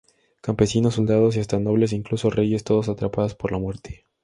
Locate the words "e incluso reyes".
1.93-2.63